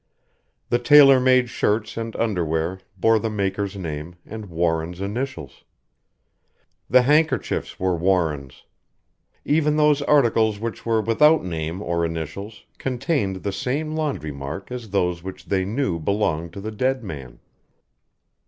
The 0.69 0.79
tailor 0.79 1.19
made 1.19 1.47
shirts 1.51 1.95
and 1.95 2.15
underwear 2.15 2.79
bore 2.97 3.19
the 3.19 3.29
maker's 3.29 3.77
name 3.77 4.15
and 4.25 4.47
Warren's 4.47 4.99
initials. 4.99 5.63
The 6.89 7.03
handkerchiefs 7.03 7.79
were 7.79 7.95
Warren's. 7.95 8.63
Even 9.45 9.75
those 9.77 10.01
articles 10.01 10.59
which 10.59 10.87
were 10.87 11.01
without 11.03 11.43
name 11.45 11.83
or 11.83 12.03
initials 12.03 12.65
contained 12.79 13.43
the 13.43 13.53
same 13.53 13.91
laundry 13.95 14.31
mark 14.31 14.71
as 14.71 14.89
those 14.89 15.21
which 15.21 15.45
they 15.45 15.65
knew 15.65 15.99
belonged 15.99 16.53
to 16.53 16.61
the 16.61 16.71
dead 16.71 17.03
man. 17.03 17.37